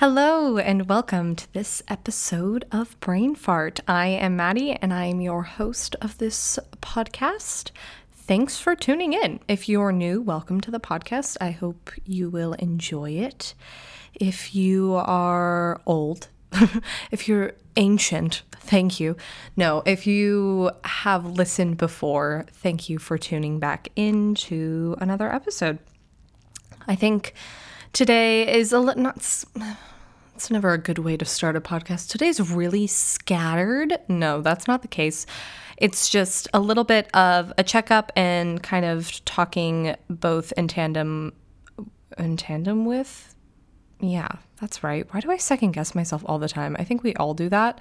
[0.00, 3.80] Hello, and welcome to this episode of Brain Fart.
[3.88, 7.70] I am Maddi, and I am your host of this podcast.
[8.12, 9.40] Thanks for tuning in.
[9.48, 11.38] If you're new, welcome to the podcast.
[11.40, 13.54] I hope you will enjoy it.
[14.12, 16.28] If you are old,
[17.10, 19.16] if you're ancient, thank you.
[19.56, 25.78] No, if you have listened before, thank you for tuning back into another episode.
[26.86, 27.32] I think
[27.92, 29.16] today is a little not.
[30.34, 32.10] It's never a good way to start a podcast.
[32.10, 33.98] Today's really scattered.
[34.08, 35.24] No, that's not the case.
[35.78, 41.32] It's just a little bit of a checkup and kind of talking both in tandem
[42.18, 43.36] in tandem with
[44.00, 44.28] yeah,
[44.60, 45.12] that's right.
[45.12, 46.76] Why do I second guess myself all the time?
[46.78, 47.80] I think we all do that.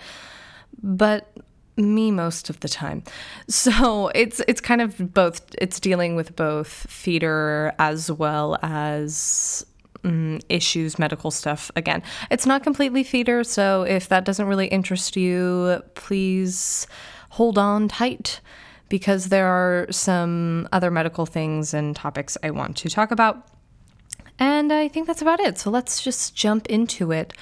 [0.82, 1.30] But
[1.78, 3.04] me most of the time.
[3.48, 9.66] So it's it's kind of both it's dealing with both theater as well as
[10.06, 11.72] mm, issues, medical stuff.
[11.76, 16.88] Again, it's not completely theater, so if that doesn't really interest you, please
[17.32, 18.40] hold on tight
[18.88, 23.48] because there are some other medical things and topics I want to talk about.
[24.38, 25.58] And I think that's about it.
[25.58, 27.34] So let's just jump into it.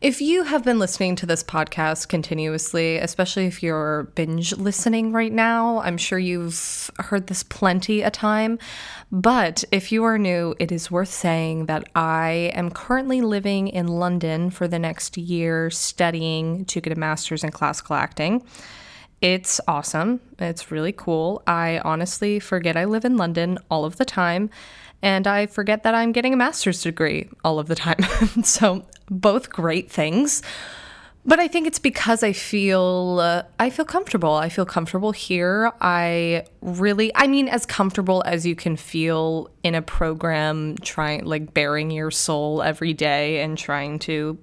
[0.00, 5.30] If you have been listening to this podcast continuously, especially if you're binge listening right
[5.30, 8.58] now, I'm sure you've heard this plenty a time.
[9.12, 13.88] But if you are new, it is worth saying that I am currently living in
[13.88, 18.42] London for the next year studying to get a master's in classical acting.
[19.20, 20.22] It's awesome.
[20.38, 21.42] It's really cool.
[21.46, 24.48] I honestly forget I live in London all of the time
[25.02, 28.02] and I forget that I'm getting a master's degree all of the time.
[28.44, 30.42] so, both great things.
[31.26, 34.32] But I think it's because I feel uh, I feel comfortable.
[34.32, 35.70] I feel comfortable here.
[35.80, 41.52] I really I mean as comfortable as you can feel in a program trying like
[41.52, 44.38] baring your soul every day and trying to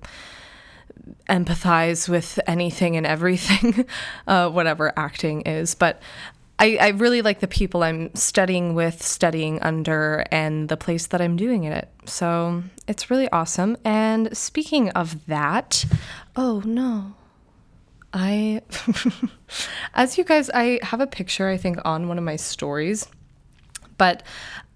[1.29, 3.85] empathize with anything and everything,
[4.27, 5.73] uh, whatever acting is.
[5.73, 6.01] But
[6.59, 11.21] I, I really like the people I'm studying with, studying under, and the place that
[11.21, 11.89] I'm doing it.
[12.05, 13.77] So it's really awesome.
[13.85, 15.85] And speaking of that,
[16.35, 17.13] oh no.
[18.13, 18.61] I,
[19.93, 23.05] as you guys, I have a picture, I think, on one of my stories,
[23.97, 24.23] but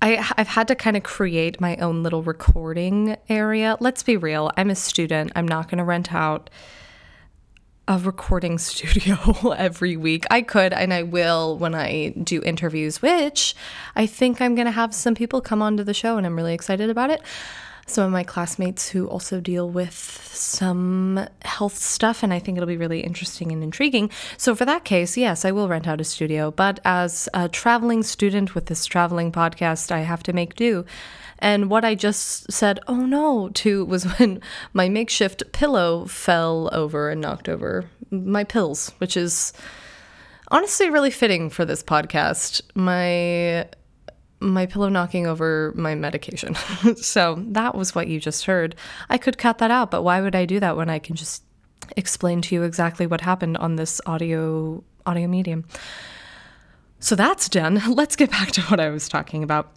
[0.01, 3.77] I, I've had to kind of create my own little recording area.
[3.79, 5.31] Let's be real, I'm a student.
[5.35, 6.49] I'm not going to rent out
[7.87, 10.25] a recording studio every week.
[10.29, 13.55] I could and I will when I do interviews, which
[13.95, 16.53] I think I'm going to have some people come onto the show and I'm really
[16.53, 17.21] excited about it.
[17.87, 19.93] Some of my classmates who also deal with
[20.33, 24.09] some health stuff, and I think it'll be really interesting and intriguing.
[24.37, 26.51] So, for that case, yes, I will rent out a studio.
[26.51, 30.85] But as a traveling student with this traveling podcast, I have to make do.
[31.41, 34.39] And what I just said, oh no, to was when
[34.73, 39.53] my makeshift pillow fell over and knocked over my pills, which is
[40.49, 42.61] honestly really fitting for this podcast.
[42.75, 43.67] My
[44.43, 46.55] my pillow knocking over my medication.
[46.95, 48.75] so that was what you just heard.
[49.07, 51.43] I could cut that out, but why would I do that when I can just
[51.95, 55.65] explain to you exactly what happened on this audio audio medium?
[56.99, 57.81] So that's done.
[57.93, 59.73] Let's get back to what I was talking about.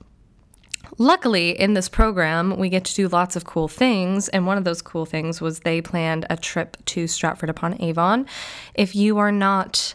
[0.98, 4.28] Luckily, in this program, we get to do lots of cool things.
[4.28, 8.26] And one of those cool things was they planned a trip to Stratford upon Avon.
[8.74, 9.94] If you are not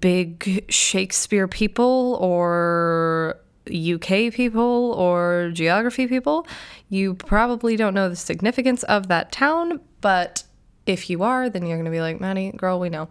[0.00, 6.46] big Shakespeare people or UK people or geography people,
[6.88, 9.80] you probably don't know the significance of that town.
[10.00, 10.44] But
[10.86, 13.08] if you are, then you're going to be like, Maddi, girl, we know.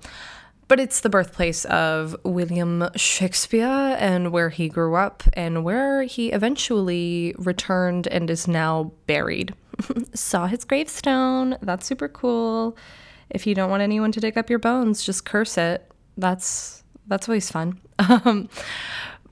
[0.68, 6.32] But it's the birthplace of William Shakespeare and where he grew up and where he
[6.32, 9.54] eventually returned and is now buried.
[10.14, 11.58] Saw his gravestone.
[11.62, 12.76] That's super cool.
[13.30, 15.90] If you don't want anyone to dig up your bones, just curse it.
[16.18, 17.80] That's that's always fun.
[18.00, 18.48] Um,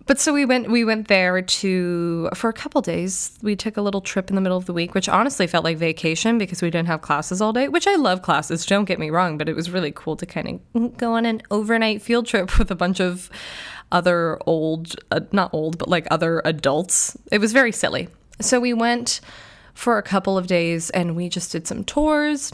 [0.05, 3.37] but so we went we went there to for a couple days.
[3.41, 5.77] We took a little trip in the middle of the week, which honestly felt like
[5.77, 9.09] vacation because we didn't have classes all day, which I love classes, don't get me
[9.09, 12.57] wrong, but it was really cool to kind of go on an overnight field trip
[12.59, 13.29] with a bunch of
[13.91, 17.17] other old uh, not old, but like other adults.
[17.31, 18.07] It was very silly.
[18.41, 19.21] So we went
[19.73, 22.51] for a couple of days and we just did some tours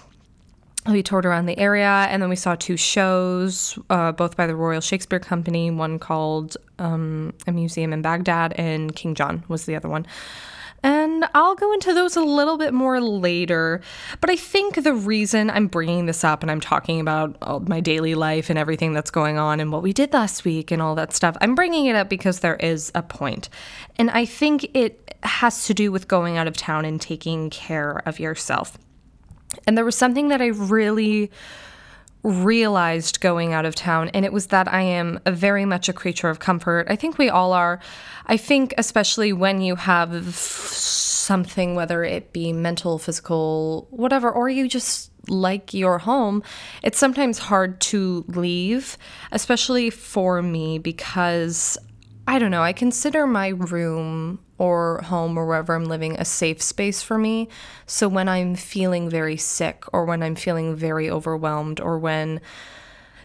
[0.87, 4.55] we toured around the area and then we saw two shows, uh, both by the
[4.55, 9.75] Royal Shakespeare Company, one called um, A Museum in Baghdad, and King John was the
[9.75, 10.07] other one.
[10.83, 13.81] And I'll go into those a little bit more later.
[14.19, 18.15] But I think the reason I'm bringing this up and I'm talking about my daily
[18.15, 21.13] life and everything that's going on and what we did last week and all that
[21.13, 23.49] stuff, I'm bringing it up because there is a point.
[23.97, 28.01] And I think it has to do with going out of town and taking care
[28.07, 28.79] of yourself.
[29.65, 31.31] And there was something that I really
[32.23, 36.29] realized going out of town, and it was that I am very much a creature
[36.29, 36.87] of comfort.
[36.89, 37.79] I think we all are.
[38.27, 44.67] I think, especially when you have something, whether it be mental, physical, whatever, or you
[44.67, 46.43] just like your home,
[46.83, 48.97] it's sometimes hard to leave,
[49.31, 51.77] especially for me, because
[52.27, 56.61] I don't know, I consider my room or home or wherever I'm living a safe
[56.61, 57.49] space for me.
[57.87, 62.41] So when I'm feeling very sick or when I'm feeling very overwhelmed or when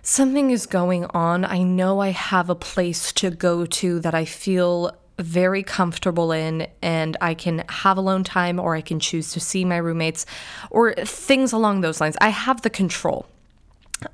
[0.01, 4.25] something is going on, I know I have a place to go to that I
[4.25, 9.41] feel very comfortable in and I can have alone time or I can choose to
[9.41, 10.25] see my roommates
[10.71, 12.17] or things along those lines.
[12.19, 13.27] I have the control.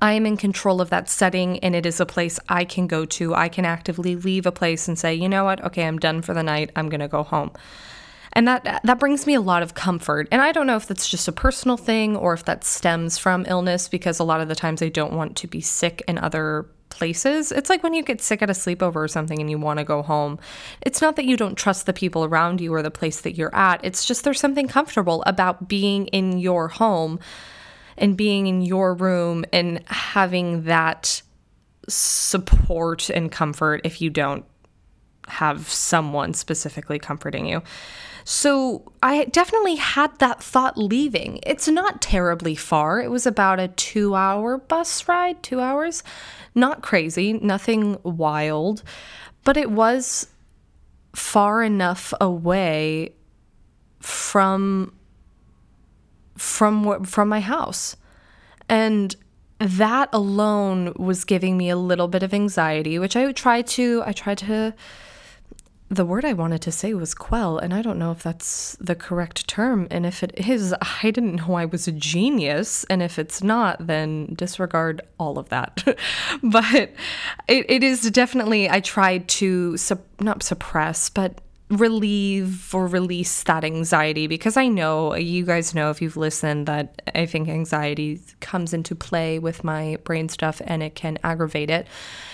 [0.01, 3.05] I am in control of that setting and it is a place I can go
[3.05, 3.35] to.
[3.35, 6.33] I can actively leave a place and say, you know what, okay, I'm done for
[6.33, 6.71] the night.
[6.75, 7.51] I'm going to go home.
[8.35, 10.27] And that that brings me a lot of comfort.
[10.31, 13.45] And I don't know if that's just a personal thing or if that stems from
[13.47, 16.65] illness because a lot of the times I don't want to be sick in other
[16.89, 17.51] places.
[17.51, 19.83] It's like when you get sick at a sleepover or something and you want to
[19.83, 20.39] go home.
[20.81, 23.53] It's not that you don't trust the people around you or the place that you're
[23.55, 23.83] at.
[23.83, 27.19] It's just there's something comfortable about being in your home
[28.03, 31.21] and being in your room and having that
[31.87, 34.43] support and comfort if you don't
[35.29, 37.63] have someone specifically comforting you.
[38.25, 41.39] So I definitely had that thought leaving.
[41.43, 43.01] It's not terribly far.
[43.01, 46.03] It was about a two hour bus ride, two hours.
[46.53, 48.83] Not crazy, nothing wild,
[49.45, 50.27] but it was
[51.13, 53.13] far enough away
[54.01, 54.91] from
[56.35, 57.95] from from my house.
[58.69, 59.15] And
[59.59, 64.11] that alone was giving me a little bit of anxiety, which I tried to I
[64.11, 64.73] tried to
[65.89, 68.95] the word I wanted to say was quell, and I don't know if that's the
[68.95, 69.87] correct term.
[69.91, 72.83] And if it is, I didn't know I was a genius.
[72.85, 75.83] And if it's not, then disregard all of that.
[76.43, 76.91] but
[77.47, 79.77] it, it is definitely, I tried to
[80.19, 86.01] not suppress, but relieve or release that anxiety because I know you guys know if
[86.01, 90.95] you've listened that I think anxiety comes into play with my brain stuff and it
[90.95, 91.87] can aggravate it.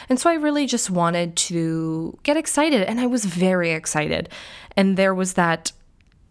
[0.10, 4.30] And so I really just wanted to get excited and I was very excited.
[4.76, 5.72] And there was that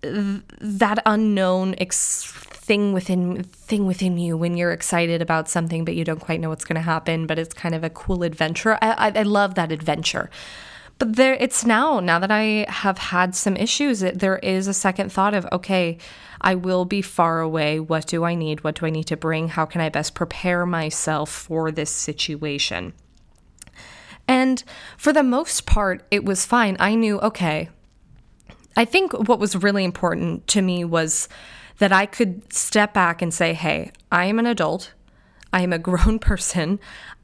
[0.03, 2.31] that unknown ex-
[2.69, 6.51] thing within thing within you when you're excited about something but you don't quite know
[6.51, 9.55] what's going to happen but it's kind of a cool adventure I, I, I love
[9.57, 10.31] that adventure
[10.99, 14.75] but there, it's now, now that I have had some issues, it, there is a
[14.75, 15.99] second thought of, okay,
[16.41, 17.79] I will be far away.
[17.79, 18.65] What do I need?
[18.65, 19.49] What do I need to bring?
[19.49, 22.95] How can I best prepare myself for this situation?
[24.27, 24.63] And
[24.97, 26.77] for the most part, it was fine.
[26.81, 27.71] I knew, okay,
[28.77, 31.29] I think what was really important to me was
[31.79, 34.93] that I could step back and say, hey, I am an adult.
[35.53, 36.81] I am a grown person.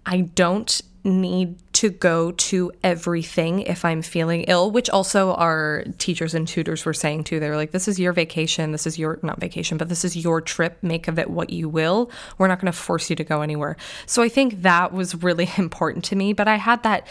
[0.06, 6.32] I don't need to go to everything if I'm feeling ill, which also our teachers
[6.32, 7.38] and tutors were saying too.
[7.38, 8.72] They were like, this is your vacation.
[8.72, 10.78] This is your, not vacation, but this is your trip.
[10.82, 12.10] Make of it what you will.
[12.38, 13.76] We're not going to force you to go anywhere.
[14.06, 16.32] So I think that was really important to me.
[16.32, 17.06] But I had that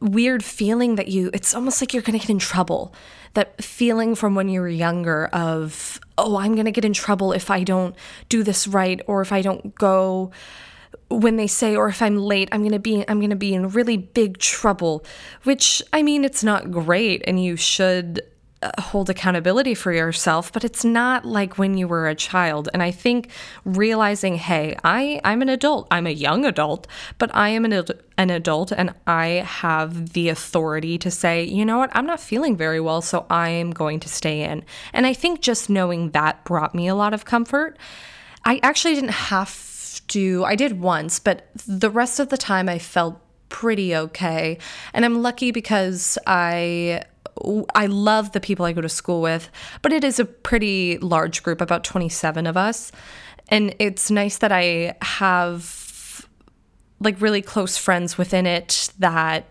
[0.00, 2.94] weird feeling that you, it's almost like you're going to get in trouble.
[3.32, 7.32] That feeling from when you were younger of, oh, I'm going to get in trouble
[7.32, 7.96] if I don't
[8.28, 10.30] do this right or if I don't go
[11.08, 13.54] when they say or if I'm late, I'm going to be I'm going to be
[13.54, 15.04] in really big trouble,
[15.44, 18.22] which I mean it's not great and you should
[18.62, 22.68] uh, hold accountability for yourself, but it's not like when you were a child.
[22.72, 23.30] And I think
[23.64, 25.86] realizing, hey, I I'm an adult.
[25.90, 26.86] I'm a young adult,
[27.18, 27.84] but I am an
[28.16, 31.90] an adult and I have the authority to say, you know what?
[31.92, 34.64] I'm not feeling very well, so I am going to stay in.
[34.92, 37.76] And I think just knowing that brought me a lot of comfort.
[38.46, 39.48] I actually didn't have
[40.00, 44.58] do, I did once, but the rest of the time I felt pretty okay.
[44.92, 47.04] And I'm lucky because I
[47.74, 49.50] I love the people I go to school with,
[49.82, 52.92] but it is a pretty large group, about 27 of us.
[53.48, 56.28] And it's nice that I have
[57.00, 59.46] like really close friends within it that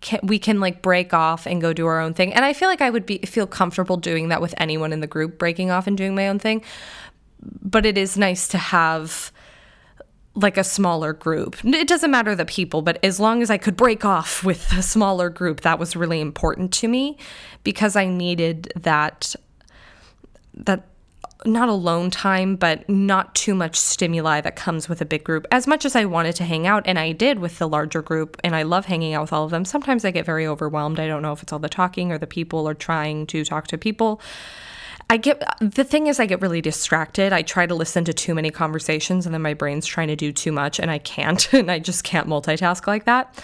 [0.00, 2.34] can, we can like break off and go do our own thing.
[2.34, 5.06] And I feel like I would be feel comfortable doing that with anyone in the
[5.06, 6.62] group, breaking off and doing my own thing.
[7.40, 9.32] But it is nice to have
[10.34, 11.64] like a smaller group.
[11.64, 14.82] It doesn't matter the people, but as long as I could break off with a
[14.82, 17.16] smaller group, that was really important to me
[17.62, 19.34] because I needed that
[20.56, 20.86] that
[21.44, 25.46] not alone time, but not too much stimuli that comes with a big group.
[25.50, 28.40] As much as I wanted to hang out, and I did with the larger group,
[28.42, 30.98] and I love hanging out with all of them, sometimes I get very overwhelmed.
[30.98, 33.66] I don't know if it's all the talking or the people or trying to talk
[33.68, 34.20] to people.
[35.10, 37.32] I get the thing is I get really distracted.
[37.32, 40.32] I try to listen to too many conversations and then my brain's trying to do
[40.32, 43.42] too much and I can't and I just can't multitask like that.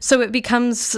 [0.00, 0.96] So it becomes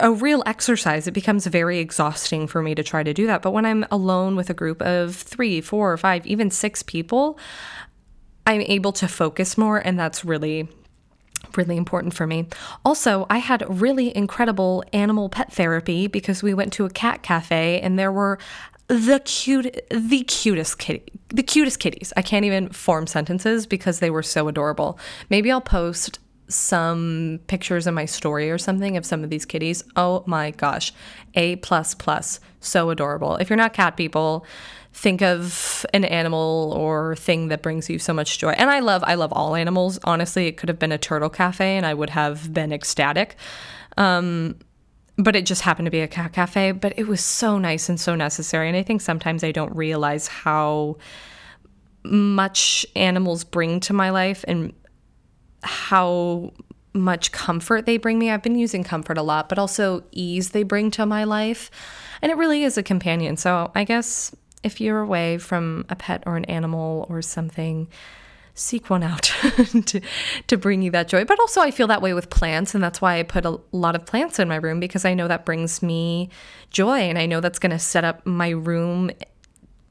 [0.00, 1.06] a real exercise.
[1.06, 3.42] It becomes very exhausting for me to try to do that.
[3.42, 7.38] But when I'm alone with a group of three, four, or five, even six people,
[8.46, 10.68] I'm able to focus more, and that's really
[11.56, 12.48] really important for me.
[12.84, 17.80] Also, I had really incredible animal pet therapy because we went to a cat cafe
[17.80, 18.38] and there were
[18.88, 22.12] the cute the cutest kitty the cutest kitties.
[22.16, 24.98] I can't even form sentences because they were so adorable.
[25.30, 29.82] Maybe I'll post some pictures in my story or something of some of these kitties.
[29.96, 30.92] Oh my gosh.
[31.34, 32.38] A plus plus.
[32.60, 33.36] So adorable.
[33.36, 34.46] If you're not cat people,
[34.92, 38.50] think of an animal or thing that brings you so much joy.
[38.50, 39.98] And I love I love all animals.
[40.04, 43.36] Honestly, it could have been a turtle cafe and I would have been ecstatic.
[43.96, 44.56] Um,
[45.16, 48.00] but it just happened to be a cat cafe, but it was so nice and
[48.00, 48.68] so necessary.
[48.68, 50.96] And I think sometimes I don't realize how
[52.04, 54.72] much animals bring to my life and
[55.62, 56.52] how
[56.92, 58.30] much comfort they bring me.
[58.30, 61.70] I've been using comfort a lot, but also ease they bring to my life.
[62.22, 63.36] And it really is a companion.
[63.36, 67.88] So I guess if you're away from a pet or an animal or something,
[68.54, 69.22] seek one out
[69.86, 70.00] to,
[70.46, 71.24] to bring you that joy.
[71.24, 72.74] But also, I feel that way with plants.
[72.74, 75.28] And that's why I put a lot of plants in my room because I know
[75.28, 76.30] that brings me
[76.70, 76.98] joy.
[77.00, 79.10] And I know that's going to set up my room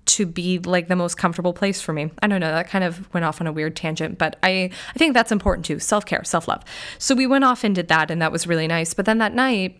[0.05, 2.11] to be like the most comfortable place for me.
[2.21, 4.99] I don't know, that kind of went off on a weird tangent, but I I
[4.99, 5.79] think that's important too.
[5.79, 6.63] Self-care, self-love.
[6.97, 8.93] So we went off and did that and that was really nice.
[8.93, 9.79] But then that night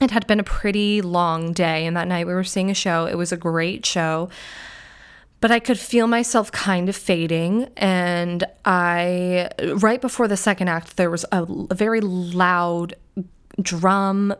[0.00, 3.04] it had been a pretty long day and that night we were seeing a show.
[3.04, 4.30] It was a great show.
[5.40, 10.96] But I could feel myself kind of fading and I right before the second act
[10.96, 12.94] there was a, a very loud
[13.60, 14.34] drum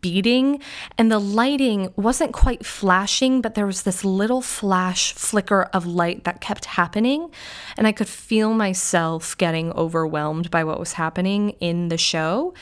[0.00, 0.60] beating
[0.98, 6.24] and the lighting wasn't quite flashing but there was this little flash flicker of light
[6.24, 7.30] that kept happening
[7.76, 12.54] and i could feel myself getting overwhelmed by what was happening in the show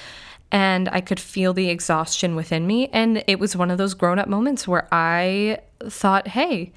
[0.51, 4.19] and i could feel the exhaustion within me and it was one of those grown
[4.19, 6.73] up moments where i thought hey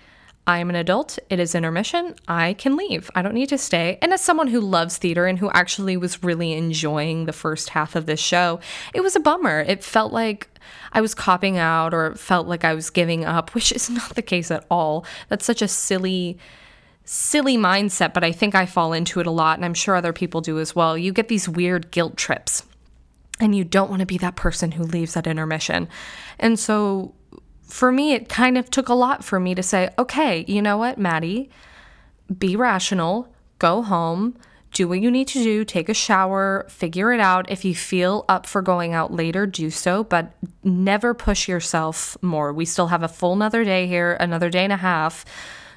[0.47, 1.19] I am an adult.
[1.29, 2.15] It is intermission.
[2.27, 3.11] I can leave.
[3.13, 3.99] I don't need to stay.
[4.01, 7.95] And as someone who loves theater and who actually was really enjoying the first half
[7.95, 8.59] of this show,
[8.93, 9.59] it was a bummer.
[9.61, 10.49] It felt like
[10.93, 14.15] I was copping out or it felt like I was giving up, which is not
[14.15, 15.05] the case at all.
[15.29, 16.37] That's such a silly
[17.03, 20.13] silly mindset, but I think I fall into it a lot and I'm sure other
[20.13, 20.97] people do as well.
[20.97, 22.63] You get these weird guilt trips
[23.39, 25.89] and you don't want to be that person who leaves at intermission.
[26.39, 27.13] And so
[27.71, 30.77] for me, it kind of took a lot for me to say, okay, you know
[30.77, 31.47] what, Maddi,
[32.37, 34.37] be rational, go home,
[34.73, 37.49] do what you need to do, take a shower, figure it out.
[37.49, 40.33] If you feel up for going out later, do so, but
[40.65, 42.51] never push yourself more.
[42.51, 45.23] We still have a full another day here, another day and a half.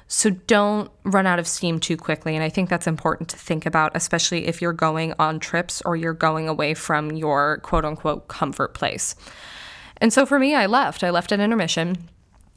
[0.07, 2.35] So don't run out of steam too quickly.
[2.35, 5.95] And I think that's important to think about, especially if you're going on trips or
[5.95, 9.15] you're going away from your quote unquote comfort place.
[9.97, 11.03] And so for me, I left.
[11.03, 12.09] I left at intermission.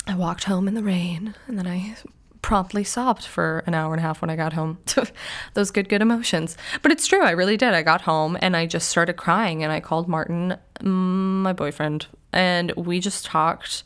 [0.07, 1.95] I walked home in the rain and then I
[2.40, 4.78] promptly sobbed for an hour and a half when I got home.
[5.54, 6.57] Those good, good emotions.
[6.83, 7.75] But it's true, I really did.
[7.75, 12.07] I got home and I just started crying and I called Martin, mm, my boyfriend,
[12.33, 13.83] and we just talked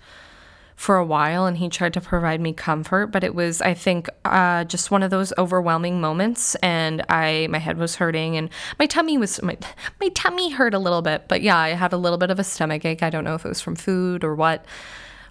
[0.77, 4.09] for a while and he tried to provide me comfort but it was i think
[4.25, 8.49] uh, just one of those overwhelming moments and i my head was hurting and
[8.79, 9.57] my tummy was my,
[10.01, 12.45] my tummy hurt a little bit but yeah i had a little bit of a
[12.45, 14.65] stomach ache i don't know if it was from food or what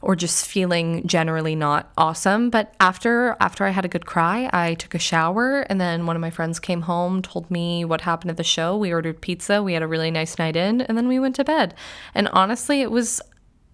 [0.01, 2.50] or just feeling generally not awesome.
[2.50, 6.15] But after after I had a good cry, I took a shower and then one
[6.15, 8.75] of my friends came home, told me what happened at the show.
[8.75, 11.43] We ordered pizza, we had a really nice night in, and then we went to
[11.43, 11.75] bed.
[12.15, 13.21] And honestly, it was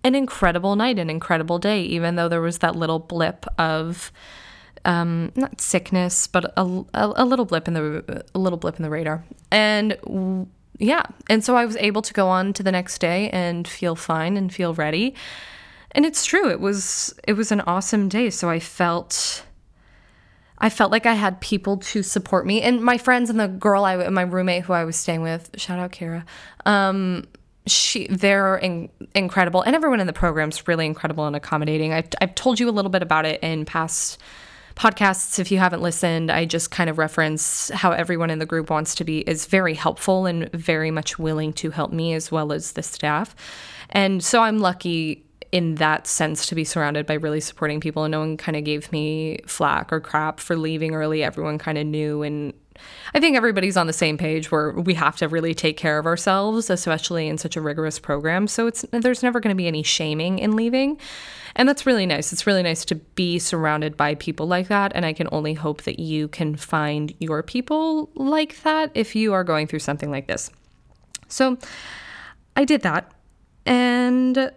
[0.08, 4.12] an incredible night, an incredible day, even though there was that little blip of
[4.86, 6.62] um, not sickness, but a,
[6.94, 9.24] a, a, little blip in the a little blip in the radar.
[9.52, 10.48] And
[10.80, 13.96] yeah, and so I was able to go on to the next day and feel
[13.96, 15.14] fine and feel ready.
[15.92, 18.30] And it's true it was it was an awesome day.
[18.30, 19.44] So i felt
[20.60, 22.62] i felt like i had people to support me.
[22.62, 25.80] And my friends and the girl i my roommate who i was staying with shout
[25.80, 26.26] out kara
[26.66, 27.26] um
[27.70, 31.94] she they're in, incredible and everyone in the program's really incredible and accommodating.
[31.94, 34.20] I've, I've told you a little bit about it in past
[34.76, 35.40] podcasts.
[35.40, 38.96] If you haven't listened i just kind of reference how everyone in the group wants
[38.96, 42.74] to be is very helpful and very much willing to help me as well as
[42.74, 43.36] the staff.
[43.90, 48.04] And so i'm lucky in that sense to be surrounded by really supporting people.
[48.04, 51.24] And no one kind of gave me flack or crap for leaving early.
[51.24, 52.54] Everyone kind of knew and
[53.14, 56.06] I think everybody's on the same page where we have to really take care of
[56.06, 58.48] ourselves, especially in such a rigorous program.
[58.48, 61.00] So it's there's never going to be any shaming in leaving.
[61.56, 62.32] And that's really nice.
[62.32, 64.92] It's really nice to be surrounded by people like that.
[64.94, 69.34] And I can only hope that you can find your people like that if you
[69.34, 70.52] are going through something like this.
[71.28, 71.58] So
[72.56, 73.12] I did that.
[73.66, 74.52] And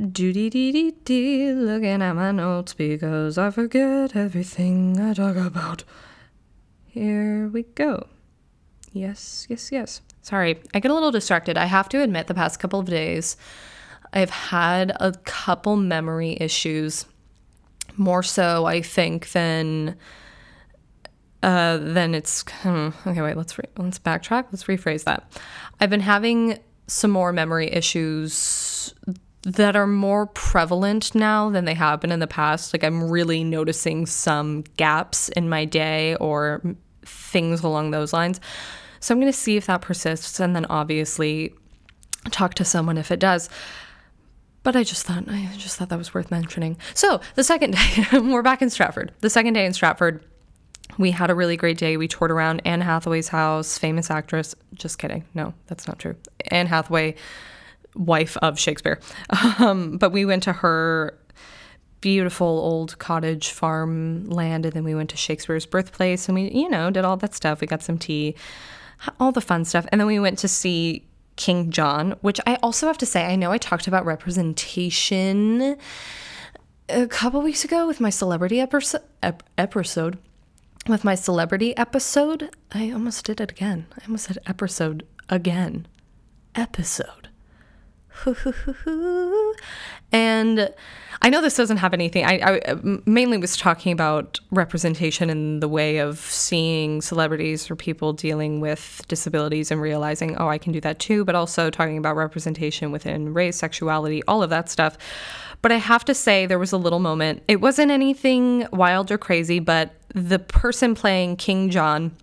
[0.00, 5.36] do dee dee dee dee, looking at my notes because I forget everything I talk
[5.36, 5.84] about.
[6.88, 8.06] Here we go.
[8.92, 10.00] Yes, yes, yes.
[10.22, 11.56] Sorry, I get a little distracted.
[11.56, 13.36] I have to admit, the past couple of days,
[14.12, 17.06] I've had a couple memory issues.
[17.96, 19.96] More so, I think, than
[21.42, 23.22] uh, then it's hmm, okay.
[23.22, 24.46] Wait, let's re- let's backtrack.
[24.50, 25.30] Let's rephrase that.
[25.80, 28.94] I've been having some more memory issues
[29.42, 32.72] that are more prevalent now than they have been in the past.
[32.72, 36.62] Like I'm really noticing some gaps in my day or
[37.04, 38.40] things along those lines.
[39.00, 41.54] So I'm going to see if that persists and then obviously
[42.30, 43.48] talk to someone if it does.
[44.64, 46.76] But I just thought I just thought that was worth mentioning.
[46.92, 49.12] So, the second day, we're back in Stratford.
[49.20, 50.22] The second day in Stratford,
[50.98, 51.96] we had a really great day.
[51.96, 54.54] We toured around Anne Hathaway's house, famous actress.
[54.74, 55.24] Just kidding.
[55.32, 56.16] No, that's not true.
[56.50, 57.14] Anne Hathaway
[57.98, 59.00] wife of Shakespeare.
[59.58, 61.18] Um, but we went to her
[62.00, 66.68] beautiful old cottage farm land and then we went to Shakespeare's birthplace and we, you
[66.68, 67.60] know, did all that stuff.
[67.60, 68.36] We got some tea,
[69.18, 69.86] all the fun stuff.
[69.90, 73.36] And then we went to see King John, which I also have to say, I
[73.36, 75.76] know I talked about representation
[76.88, 79.02] a couple weeks ago with my celebrity episode,
[79.56, 80.18] episode
[80.86, 82.50] with my celebrity episode.
[82.72, 83.86] I almost did it again.
[83.98, 85.86] I almost said episode again.
[86.54, 87.28] Episode.
[90.12, 90.72] and
[91.20, 92.24] I know this doesn't have anything.
[92.24, 98.12] I, I, mainly was talking about representation in the way of seeing celebrities or people
[98.12, 102.14] dealing with disabilities and realizing, oh, I can do that too, but also talking about
[102.16, 104.96] representation within race, sexuality, all of that stuff.
[105.60, 107.42] But I have to say, there was a little moment.
[107.48, 112.16] It wasn't anything wild or crazy, but the person playing King John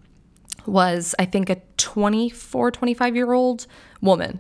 [0.66, 3.68] was, I think, a 24, 25 year old
[4.02, 4.40] woman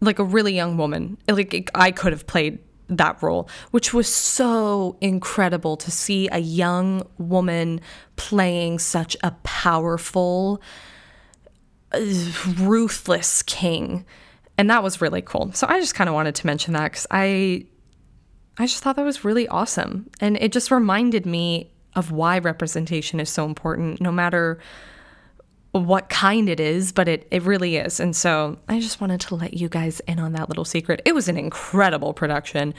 [0.00, 1.18] like a really young woman.
[1.28, 2.58] Like I could have played
[2.88, 7.80] that role, which was so incredible to see a young woman
[8.16, 10.60] playing such a powerful,
[12.58, 14.04] ruthless king.
[14.58, 15.52] And that was really cool.
[15.52, 17.66] So I just kind of wanted to mention that because I,
[18.58, 20.10] I just thought that was really awesome.
[20.20, 24.58] And it just reminded me of why representation is so important, no matter
[25.72, 28.00] what kind it is, but it, it really is.
[28.00, 31.00] And so I just wanted to let you guys in on that little secret.
[31.04, 32.74] It was an incredible production.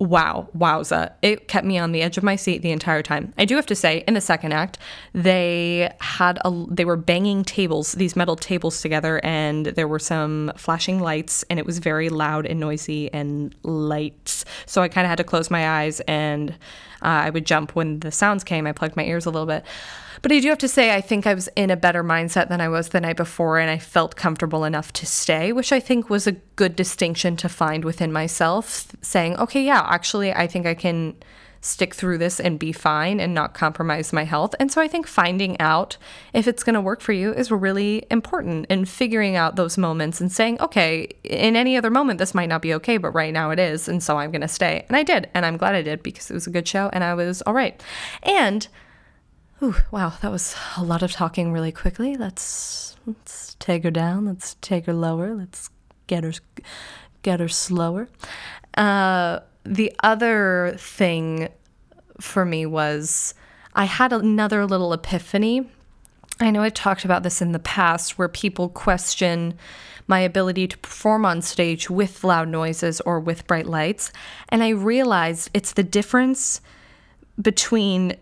[0.00, 1.12] Wow, wowza.
[1.22, 3.34] It kept me on the edge of my seat the entire time.
[3.36, 4.78] I do have to say, in the second act,
[5.12, 10.52] they had a they were banging tables, these metal tables together, and there were some
[10.56, 14.44] flashing lights, and it was very loud and noisy and lights.
[14.66, 16.50] So I kind of had to close my eyes and
[17.02, 18.68] uh, I would jump when the sounds came.
[18.68, 19.64] I plugged my ears a little bit.
[20.22, 22.60] But I do have to say, I think I was in a better mindset than
[22.60, 26.10] I was the night before, and I felt comfortable enough to stay, which I think
[26.10, 30.74] was a good distinction to find within myself, saying, okay, yeah, actually, I think I
[30.74, 31.16] can
[31.60, 34.54] stick through this and be fine and not compromise my health.
[34.60, 35.96] And so I think finding out
[36.32, 40.20] if it's going to work for you is really important and figuring out those moments
[40.20, 43.50] and saying, okay, in any other moment, this might not be okay, but right now
[43.50, 43.88] it is.
[43.88, 44.84] And so I'm going to stay.
[44.88, 45.28] And I did.
[45.34, 47.54] And I'm glad I did because it was a good show and I was all
[47.54, 47.82] right.
[48.22, 48.68] And
[49.60, 52.16] Ooh, wow, that was a lot of talking really quickly.
[52.16, 54.26] Let's let's take her down.
[54.26, 55.34] Let's take her lower.
[55.34, 55.70] Let's
[56.06, 56.32] get her
[57.22, 58.08] get her slower.
[58.76, 61.48] Uh, the other thing
[62.20, 63.34] for me was
[63.74, 65.68] I had another little epiphany.
[66.40, 69.54] I know I've talked about this in the past where people question
[70.06, 74.12] my ability to perform on stage with loud noises or with bright lights.
[74.48, 76.60] And I realized it's the difference
[77.40, 78.16] between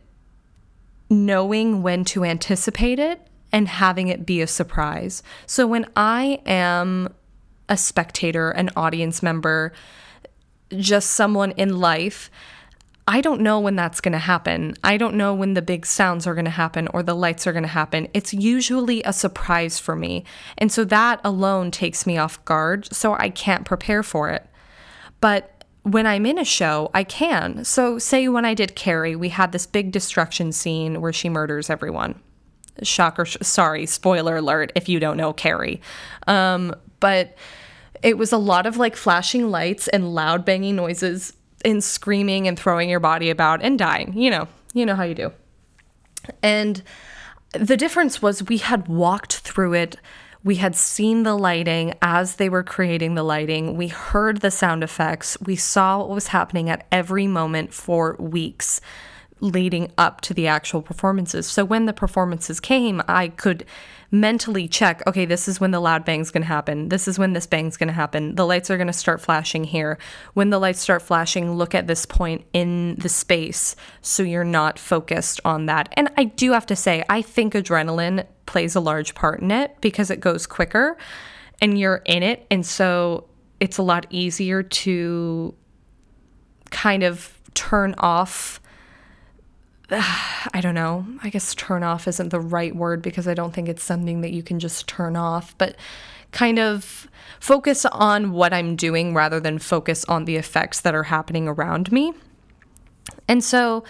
[1.08, 3.20] knowing when to anticipate it
[3.52, 5.22] and having it be a surprise.
[5.46, 7.14] So when I am
[7.68, 9.72] a spectator, an audience member,
[10.76, 12.30] just someone in life,
[13.08, 14.74] I don't know when that's going to happen.
[14.82, 17.52] I don't know when the big sounds are going to happen or the lights are
[17.52, 18.08] going to happen.
[18.12, 20.24] It's usually a surprise for me.
[20.58, 24.44] And so that alone takes me off guard, so I can't prepare for it.
[25.20, 25.55] But
[25.86, 27.64] when I'm in a show, I can.
[27.64, 31.70] So, say when I did Carrie, we had this big destruction scene where she murders
[31.70, 32.20] everyone.
[32.82, 35.80] Shocker, sh- sorry, spoiler alert if you don't know Carrie.
[36.26, 37.36] Um, but
[38.02, 42.58] it was a lot of like flashing lights and loud banging noises and screaming and
[42.58, 44.12] throwing your body about and dying.
[44.18, 45.32] You know, you know how you do.
[46.42, 46.82] And
[47.52, 49.96] the difference was we had walked through it.
[50.44, 53.76] We had seen the lighting as they were creating the lighting.
[53.76, 55.36] We heard the sound effects.
[55.40, 58.80] We saw what was happening at every moment for weeks
[59.40, 61.46] leading up to the actual performances.
[61.46, 63.64] So when the performances came, I could
[64.10, 66.88] mentally check okay, this is when the loud bang's gonna happen.
[66.88, 68.34] This is when this bang's gonna happen.
[68.36, 69.98] The lights are gonna start flashing here.
[70.34, 74.78] When the lights start flashing, look at this point in the space so you're not
[74.78, 75.88] focused on that.
[75.94, 79.80] And I do have to say, I think adrenaline plays a large part in it
[79.80, 80.96] because it goes quicker
[81.60, 82.46] and you're in it.
[82.50, 83.24] And so
[83.60, 85.54] it's a lot easier to
[86.70, 88.60] kind of turn off
[89.90, 91.06] I don't know.
[91.22, 94.32] I guess turn off isn't the right word because I don't think it's something that
[94.32, 95.76] you can just turn off, but
[96.32, 97.08] kind of
[97.40, 101.92] focus on what I'm doing rather than focus on the effects that are happening around
[101.92, 102.12] me.
[103.28, 103.84] And so,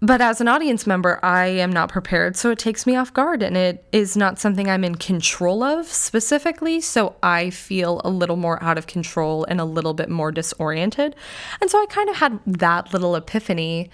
[0.00, 3.42] but as an audience member, I am not prepared, so it takes me off guard
[3.42, 6.80] and it is not something I'm in control of specifically.
[6.80, 11.16] So I feel a little more out of control and a little bit more disoriented.
[11.60, 13.90] And so I kind of had that little epiphany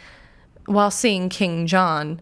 [0.67, 2.21] while seeing King John.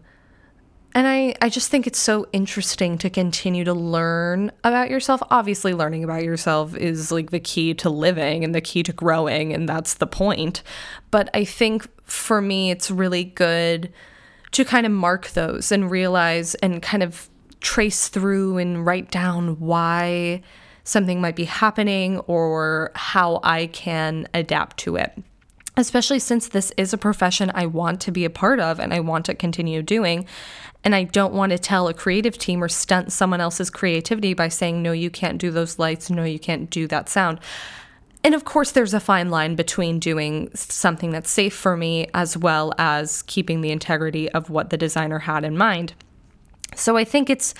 [0.95, 5.23] And I, I just think it's so interesting to continue to learn about yourself.
[5.31, 9.53] Obviously, learning about yourself is like the key to living and the key to growing,
[9.53, 10.61] and that's the point.
[11.09, 13.91] But I think for me, it's really good
[14.51, 19.59] to kind of mark those and realize and kind of trace through and write down
[19.59, 20.41] why
[20.83, 25.17] something might be happening or how I can adapt to it
[25.77, 28.99] especially since this is a profession I want to be a part of and I
[28.99, 30.27] want to continue doing.
[30.83, 34.49] And I don't want to tell a creative team or stunt someone else's creativity by
[34.49, 37.39] saying, no, you can't do those lights, no, you can't do that sound.
[38.23, 42.37] And of course, there's a fine line between doing something that's safe for me as
[42.37, 45.93] well as keeping the integrity of what the designer had in mind.
[46.75, 47.53] So I think it's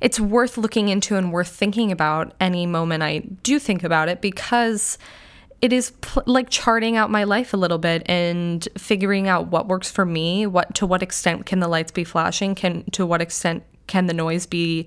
[0.00, 4.20] it's worth looking into and worth thinking about any moment I do think about it
[4.20, 4.98] because
[5.62, 9.68] it is pl- like charting out my life a little bit and figuring out what
[9.68, 13.22] works for me what to what extent can the lights be flashing can to what
[13.22, 14.86] extent can the noise be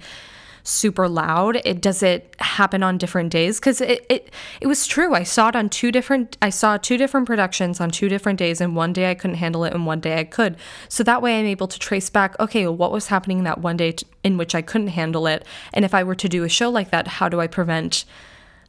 [0.63, 3.59] super loud it does it happen on different days?
[3.59, 5.13] Because it, it it was true.
[5.13, 8.61] I saw it on two different i saw two different productions on two different days
[8.61, 10.57] and one day i couldn't handle it and one day i could.
[10.87, 13.77] So that way i'm able to trace back okay well, what was happening that one
[13.77, 15.45] day t- in which i couldn't handle it?
[15.73, 18.05] And if i were to do a show like that how do i prevent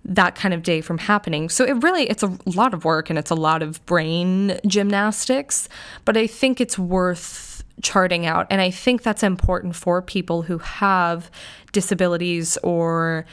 [0.04, 1.50] that kind of day from happening.
[1.50, 5.68] So it really it's a lot of work and it's a lot of brain gymnastics,
[6.04, 7.49] but I think it's worth
[7.82, 8.46] charting out.
[8.50, 11.30] And I think that's important for people who have
[11.72, 13.26] disabilities or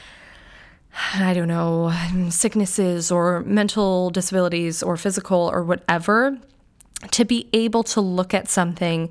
[1.20, 1.92] I don't know,
[2.30, 6.38] sicknesses or mental disabilities or physical or whatever
[7.10, 9.10] to be able to look at something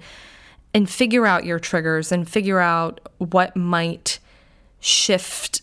[0.74, 4.20] and figure out your triggers and figure out what might
[4.80, 5.62] shift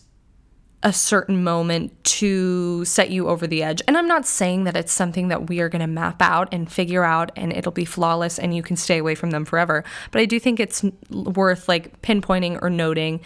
[0.85, 3.81] a certain moment to set you over the edge.
[3.87, 6.71] And I'm not saying that it's something that we are going to map out and
[6.71, 9.83] figure out and it'll be flawless and you can stay away from them forever.
[10.11, 13.19] But I do think it's worth like pinpointing or noting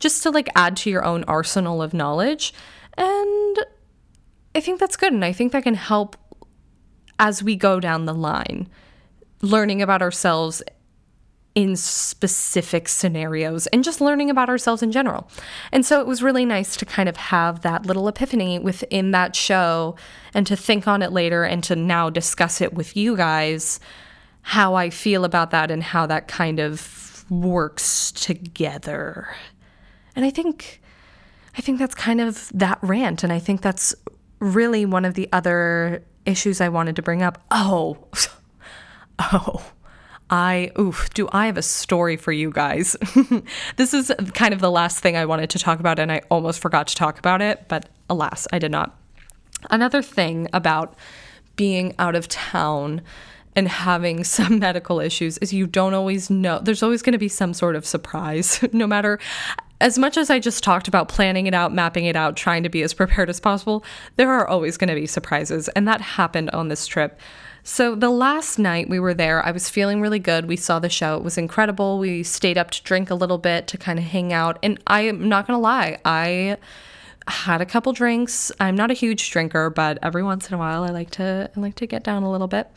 [0.00, 2.52] just to like add to your own arsenal of knowledge.
[2.98, 3.58] And
[4.56, 5.12] I think that's good.
[5.12, 6.16] And I think that can help
[7.20, 8.68] as we go down the line,
[9.40, 10.64] learning about ourselves
[11.54, 15.30] in specific scenarios and just learning about ourselves in general.
[15.70, 19.36] And so it was really nice to kind of have that little epiphany within that
[19.36, 19.94] show
[20.32, 23.78] and to think on it later and to now discuss it with you guys
[24.42, 29.28] how I feel about that and how that kind of works together.
[30.16, 30.82] And I think
[31.56, 33.94] I think that's kind of that rant and I think that's
[34.40, 37.40] really one of the other issues I wanted to bring up.
[37.50, 38.08] Oh.
[39.20, 39.64] Oh
[40.30, 42.96] I, oof, do I have a story for you guys?
[43.76, 46.60] this is kind of the last thing I wanted to talk about, and I almost
[46.60, 48.98] forgot to talk about it, but alas, I did not.
[49.70, 50.94] Another thing about
[51.56, 53.02] being out of town
[53.54, 56.58] and having some medical issues is you don't always know.
[56.58, 59.18] There's always going to be some sort of surprise, no matter
[59.84, 62.70] as much as I just talked about planning it out, mapping it out, trying to
[62.70, 63.84] be as prepared as possible,
[64.16, 65.68] there are always going to be surprises.
[65.68, 67.20] And that happened on this trip.
[67.64, 70.46] So the last night we were there, I was feeling really good.
[70.46, 71.16] We saw the show.
[71.18, 71.98] It was incredible.
[71.98, 74.58] We stayed up to drink a little bit to kind of hang out.
[74.62, 76.56] And I am not going to lie, I
[77.28, 78.50] had a couple drinks.
[78.60, 81.60] I'm not a huge drinker, but every once in a while I like to I
[81.60, 82.70] like to get down a little bit.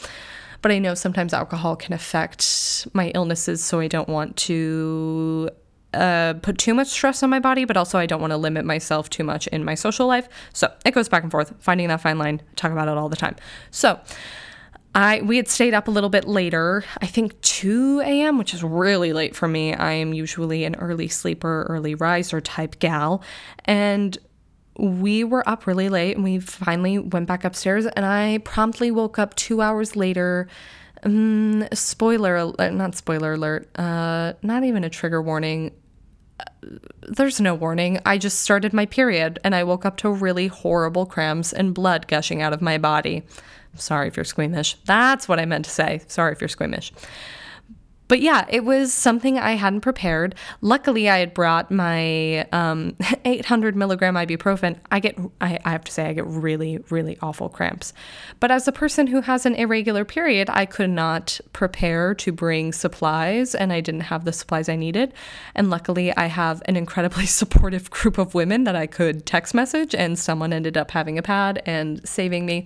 [0.62, 5.50] But I know sometimes alcohol can affect my illnesses, so I don't want to
[5.94, 8.66] uh, put too much stress on my body, but also I don't want to limit
[8.66, 10.28] myself too much in my social life.
[10.54, 13.16] So it goes back and forth, finding that fine line, talk about it all the
[13.16, 13.36] time.
[13.72, 14.00] So
[14.94, 18.64] I we had stayed up a little bit later, I think 2 a.m., which is
[18.64, 19.74] really late for me.
[19.74, 23.22] I am usually an early sleeper, early riser type gal.
[23.66, 24.18] And
[24.80, 29.18] we were up really late and we finally went back upstairs and I promptly woke
[29.18, 30.48] up two hours later.
[31.04, 35.72] Um, spoiler alert, not spoiler alert, uh, not even a trigger warning.
[36.40, 36.44] Uh,
[37.02, 38.00] there's no warning.
[38.06, 42.08] I just started my period and I woke up to really horrible cramps and blood
[42.08, 43.24] gushing out of my body.
[43.76, 44.76] Sorry if you're squeamish.
[44.86, 46.02] That's what I meant to say.
[46.08, 46.92] Sorry if you're squeamish.
[48.08, 50.36] But yeah, it was something I hadn't prepared.
[50.62, 54.78] Luckily, I had brought my um, 800 milligram ibuprofen.
[54.92, 57.94] I get, I, I have to say, I get really, really awful cramps.
[58.40, 62.72] But as a person who has an irregular period, I could not prepare to bring
[62.72, 65.14] supplies, and I didn't have the supplies I needed.
[65.56, 69.94] And luckily, I have an incredibly supportive group of women that I could text message,
[69.94, 72.66] and someone ended up having a pad and saving me.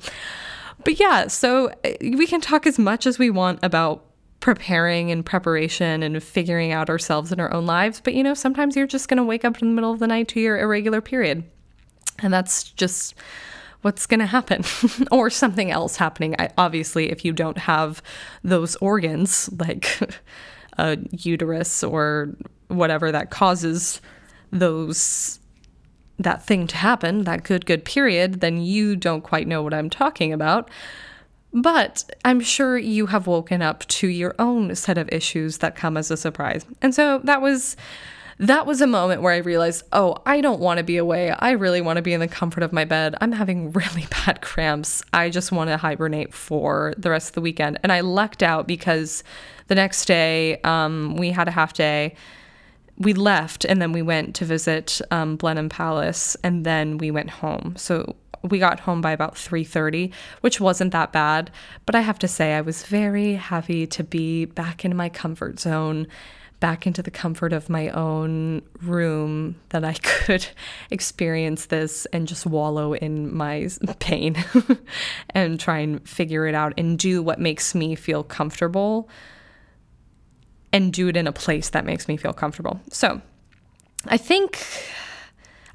[0.84, 4.04] But yeah, so uh, we can talk as much as we want about
[4.42, 8.02] preparing and preparation and figuring out ourselves in our own lives.
[8.04, 10.08] But you know, sometimes you're just going to wake up in the middle of the
[10.08, 11.44] night to your irregular period.
[12.20, 13.16] And that's just
[13.84, 14.64] what's going to happen
[15.12, 16.36] or something else happening.
[16.38, 18.02] I, obviously, if you don't have
[18.44, 20.00] those organs like
[20.78, 22.36] a uterus or
[22.68, 24.02] whatever that causes
[24.52, 25.40] those
[26.20, 29.90] that thing to happen, that good, good period, then you don't quite know what I'm
[29.90, 30.70] talking about.
[31.54, 35.98] But I'm sure you have woken up to your own set of issues that come
[35.98, 36.66] as a surprise.
[36.82, 37.76] And so that was
[38.38, 41.30] that was a moment where I realized, oh, I don't want to be away.
[41.30, 43.16] I really want to be in the comfort of my bed.
[43.22, 45.04] I'm having really bad cramps.
[45.14, 47.80] I just want to hibernate for the rest of the weekend.
[47.84, 49.24] And I lucked out because
[49.68, 52.16] the next day um, we had a half day
[52.98, 57.30] we left and then we went to visit um, Blenheim Palace and then we went
[57.30, 57.76] home.
[57.78, 61.52] So we got home by about 3:30, which wasn't that bad,
[61.86, 65.60] but I have to say I was very happy to be back in my comfort
[65.60, 66.08] zone,
[66.60, 70.48] back into the comfort of my own room that I could
[70.90, 73.68] experience this and just wallow in my
[74.00, 74.36] pain
[75.32, 79.10] and try and figure it out and do what makes me feel comfortable
[80.74, 82.80] and do it in a place that makes me feel comfortable.
[82.92, 83.22] So,
[84.08, 84.66] I think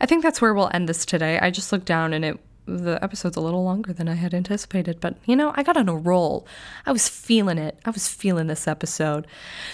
[0.01, 1.39] I think that's where we'll end this today.
[1.39, 5.01] I just looked down and it the episode's a little longer than I had anticipated,
[5.01, 6.47] but you know, I got on a roll.
[6.85, 7.79] I was feeling it.
[7.85, 9.27] I was feeling this episode.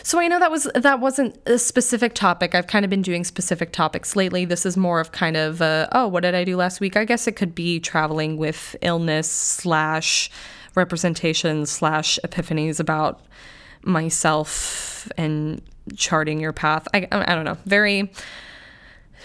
[0.03, 2.55] So I know that was that wasn't a specific topic.
[2.55, 4.45] I've kind of been doing specific topics lately.
[4.45, 6.97] This is more of kind of a, oh, what did I do last week?
[6.97, 10.31] I guess it could be traveling with illness slash
[10.75, 13.21] representation slash epiphanies about
[13.85, 15.63] myself and
[15.97, 16.87] charting your path.
[16.95, 17.59] I I don't know.
[17.65, 18.13] Very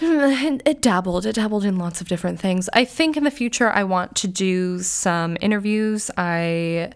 [0.00, 3.82] it dabbled it dabbled in lots of different things i think in the future i
[3.82, 6.90] want to do some interviews i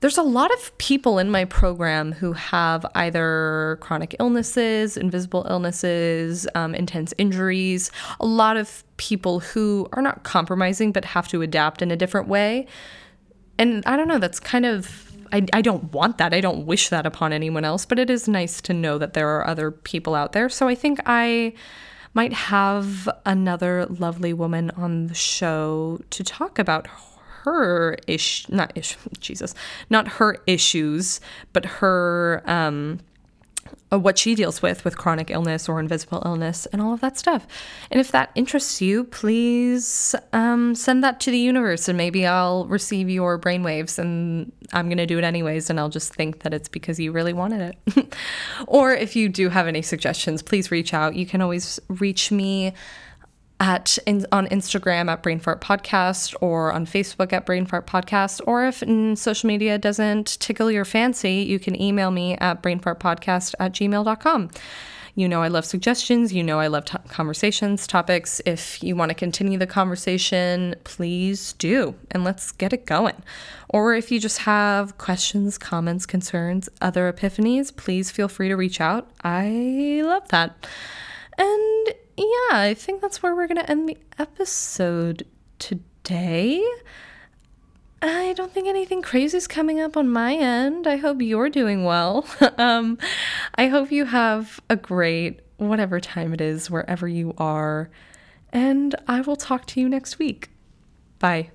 [0.00, 6.48] there's a lot of people in my program who have either chronic illnesses invisible illnesses
[6.56, 11.80] um, intense injuries a lot of people who are not compromising but have to adapt
[11.80, 12.66] in a different way
[13.56, 16.34] and i don't know that's kind of I, I don't want that.
[16.34, 19.30] I don't wish that upon anyone else, but it is nice to know that there
[19.30, 20.50] are other people out there.
[20.50, 21.54] So I think I
[22.14, 26.86] might have another lovely woman on the show to talk about
[27.44, 29.54] her ish not ish Jesus
[29.90, 31.20] not her issues
[31.52, 33.00] but her um
[33.98, 37.46] what she deals with with chronic illness or invisible illness and all of that stuff.
[37.90, 42.66] And if that interests you, please um, send that to the universe and maybe I'll
[42.66, 46.54] receive your brainwaves and I'm going to do it anyways and I'll just think that
[46.54, 48.16] it's because you really wanted it.
[48.66, 51.14] or if you do have any suggestions, please reach out.
[51.14, 52.72] You can always reach me
[53.62, 58.40] at in, on Instagram at Brainfart Podcast or on Facebook at Brainfart Podcast.
[58.44, 63.54] Or if mm, social media doesn't tickle your fancy, you can email me at brainfartpodcast
[63.60, 64.50] at gmail.com.
[65.14, 66.32] You know, I love suggestions.
[66.32, 68.40] You know, I love t- conversations, topics.
[68.46, 73.22] If you want to continue the conversation, please do, and let's get it going.
[73.68, 78.80] Or if you just have questions, comments, concerns, other epiphanies, please feel free to reach
[78.80, 79.08] out.
[79.22, 80.66] I love that.
[81.38, 85.26] And yeah, I think that's where we're going to end the episode
[85.58, 86.64] today.
[88.02, 90.86] I don't think anything crazy is coming up on my end.
[90.88, 92.26] I hope you're doing well.
[92.58, 92.98] um,
[93.54, 97.90] I hope you have a great whatever time it is, wherever you are.
[98.52, 100.50] And I will talk to you next week.
[101.20, 101.50] Bye.